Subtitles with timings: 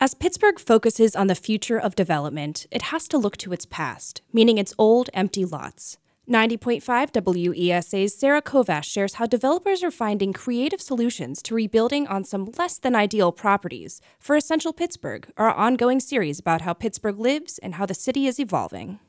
[0.00, 4.22] As Pittsburgh focuses on the future of development, it has to look to its past,
[4.32, 5.98] meaning its old, empty lots.
[6.30, 12.48] 90.5 WESA's Sarah Kovash shares how developers are finding creative solutions to rebuilding on some
[12.56, 17.74] less than ideal properties for Essential Pittsburgh, our ongoing series about how Pittsburgh lives and
[17.74, 19.00] how the city is evolving.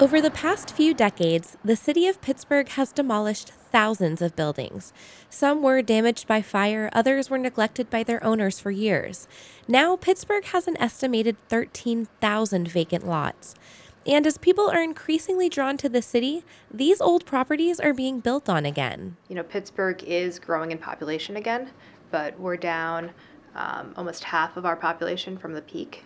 [0.00, 4.92] Over the past few decades, the city of Pittsburgh has demolished thousands of buildings.
[5.28, 9.26] Some were damaged by fire, others were neglected by their owners for years.
[9.66, 13.54] Now, Pittsburgh has an estimated 13,000 vacant lots.
[14.06, 18.48] And as people are increasingly drawn to the city, these old properties are being built
[18.48, 19.16] on again.
[19.28, 21.70] You know, Pittsburgh is growing in population again,
[22.10, 23.12] but we're down
[23.54, 26.04] um, almost half of our population from the peak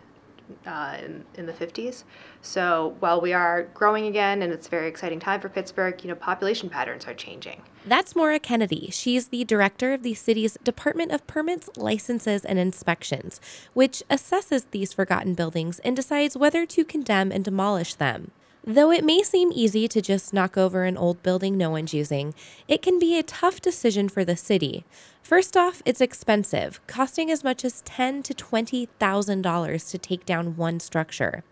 [0.67, 2.05] uh, in, in the 50s.
[2.43, 6.09] So while we are growing again and it's a very exciting time for Pittsburgh, you
[6.09, 7.63] know, population patterns are changing.
[7.85, 8.91] That's Maura Kennedy.
[8.91, 13.41] She's the director of the city's Department of Permits, Licenses, and Inspections,
[13.75, 18.33] which assesses these forgotten buildings and decides whether to condemn and demolish them.
[18.69, 22.35] Though it may seem easy to just knock over an old building no one's using,
[22.67, 24.85] it can be a tough decision for the city.
[25.23, 30.27] First off, it's expensive, costing as much as ten to twenty thousand dollars to take
[30.27, 31.45] down one structure.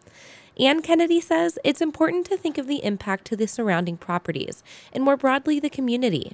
[0.58, 5.04] Ann Kennedy says it's important to think of the impact to the surrounding properties and
[5.04, 6.32] more broadly the community.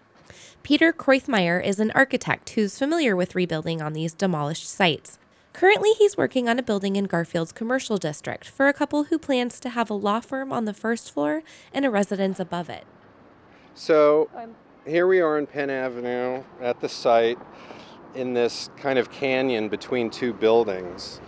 [0.63, 5.19] Peter Kreuthmeyer is an architect who's familiar with rebuilding on these demolished sites.
[5.53, 9.59] Currently, he's working on a building in Garfield's commercial district for a couple who plans
[9.61, 12.85] to have a law firm on the first floor and a residence above it.
[13.75, 14.31] So
[14.87, 17.39] here we are in Penn Avenue at the site
[18.15, 21.21] in this kind of canyon between two buildings.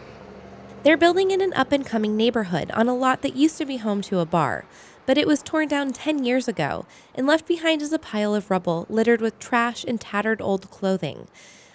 [0.82, 3.76] They're building in an up and coming neighborhood on a lot that used to be
[3.76, 4.64] home to a bar,
[5.06, 8.50] but it was torn down 10 years ago and left behind as a pile of
[8.50, 11.28] rubble littered with trash and tattered old clothing.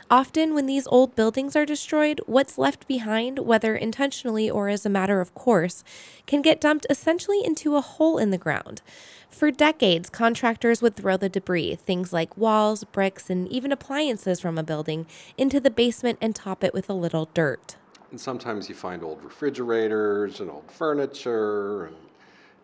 [0.09, 4.89] Often, when these old buildings are destroyed, what's left behind, whether intentionally or as a
[4.89, 5.83] matter of course,
[6.26, 8.81] can get dumped essentially into a hole in the ground.
[9.30, 14.58] For decades, contractors would throw the debris, things like walls, bricks, and even appliances from
[14.58, 17.76] a building, into the basement and top it with a little dirt.
[18.10, 21.98] And sometimes you find old refrigerators and old furniture and,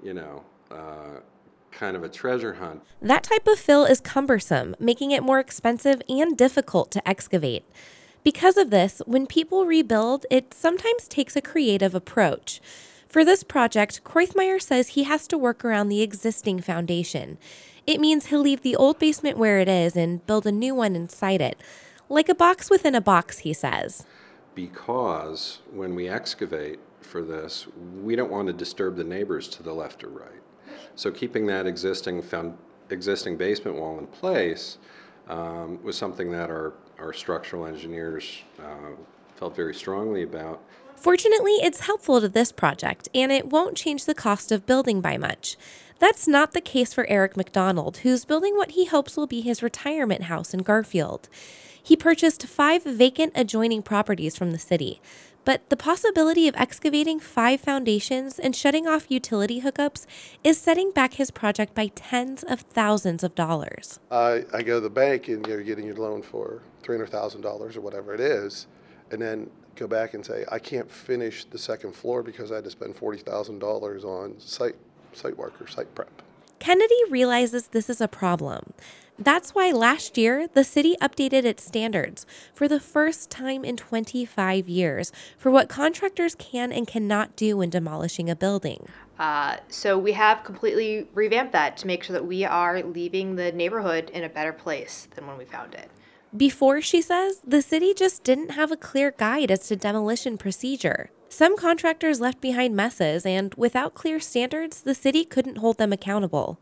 [0.02, 1.20] you know, uh,
[1.74, 2.82] kind of a treasure hunt.
[3.02, 7.66] That type of fill is cumbersome, making it more expensive and difficult to excavate.
[8.24, 12.62] Because of this, when people rebuild, it sometimes takes a creative approach.
[13.10, 17.38] For this project, Kreuthmeyer says he has to work around the existing foundation.
[17.86, 20.96] It means he'll leave the old basement where it is and build a new one
[20.96, 21.60] inside it.
[22.08, 24.06] Like a box within a box, he says.
[24.56, 27.68] Because when we excavate for this,
[28.02, 30.42] we don't want to disturb the neighbors to the left or right.
[30.96, 32.58] So keeping that existing found,
[32.90, 34.78] existing basement wall in place
[35.28, 38.92] um, was something that our, our structural engineers uh,
[39.36, 40.62] felt very strongly about.
[40.96, 45.18] Fortunately, it's helpful to this project, and it won't change the cost of building by
[45.18, 45.58] much.
[46.00, 49.64] That's not the case for Eric McDonald, who's building what he hopes will be his
[49.64, 51.30] retirement house in Garfield.
[51.82, 55.02] He purchased five vacant adjoining properties from the city.
[55.46, 60.06] But the possibility of excavating five foundations and shutting off utility hookups
[60.44, 64.00] is setting back his project by tens of thousands of dollars.
[64.10, 68.14] I, I go to the bank and you're getting your loan for $300,000 or whatever
[68.14, 68.68] it is,
[69.12, 72.64] and then go back and say, I can't finish the second floor because I had
[72.64, 74.76] to spend $40,000 on site,
[75.14, 76.22] site work or site prep.
[76.60, 78.74] Kennedy realizes this is a problem.
[79.20, 84.68] That's why last year, the city updated its standards for the first time in 25
[84.68, 88.88] years for what contractors can and cannot do when demolishing a building.
[89.20, 93.52] Uh, so we have completely revamped that to make sure that we are leaving the
[93.52, 95.90] neighborhood in a better place than when we found it.
[96.36, 101.12] Before, she says, the city just didn't have a clear guide as to demolition procedure.
[101.30, 106.60] Some contractors left behind messes, and without clear standards, the city couldn't hold them accountable.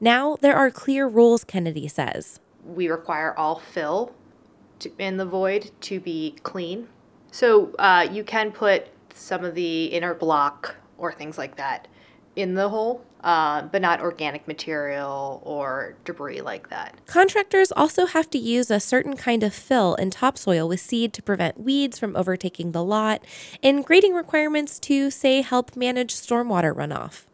[0.00, 2.40] Now there are clear rules, Kennedy says.
[2.64, 4.14] We require all fill
[4.80, 6.88] to, in the void to be clean.
[7.30, 11.88] So uh, you can put some of the inner block or things like that
[12.34, 16.94] in the hole, uh, but not organic material or debris like that.
[17.06, 21.22] Contractors also have to use a certain kind of fill in topsoil with seed to
[21.22, 23.24] prevent weeds from overtaking the lot,
[23.62, 27.24] and grading requirements to, say, help manage stormwater runoff.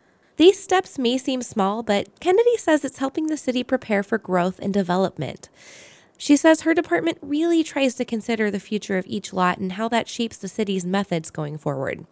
[0.43, 4.59] These steps may seem small, but Kennedy says it's helping the city prepare for growth
[4.59, 5.49] and development.
[6.19, 9.87] She says her department really tries to consider the future of each lot and how
[9.91, 12.07] that shapes the city's methods going forward,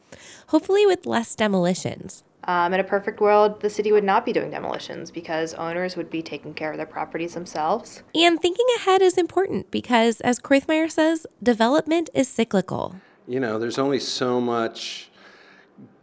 [0.46, 2.22] hopefully with less demolitions.
[2.44, 6.08] Um, in a perfect world, the city would not be doing demolitions because owners would
[6.08, 8.04] be taking care of their properties themselves.
[8.14, 12.94] And thinking ahead is important because, as Kreuthmeyer says, development is cyclical.
[13.26, 15.10] You know, there's only so much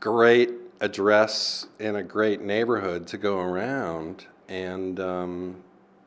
[0.01, 5.56] great address in a great neighborhood to go around, and um,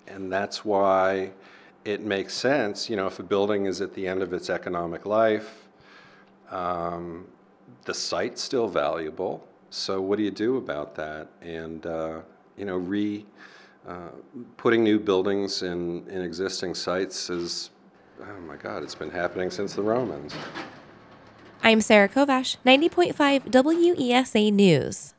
[0.06, 1.32] and that's why
[1.84, 2.90] it makes sense.
[2.90, 5.68] You know, if a building is at the end of its economic life,
[6.50, 7.26] um,
[7.84, 9.46] the site's still valuable.
[9.70, 11.28] So what do you do about that?
[11.40, 12.20] And uh,
[12.56, 13.24] you know, re
[13.86, 14.10] uh,
[14.56, 17.70] putting new buildings in in existing sites is,
[18.20, 20.34] oh my God, it's been happening since the Romans.
[21.62, 25.12] I'm Sarah Kovash, 90.5 WESA News.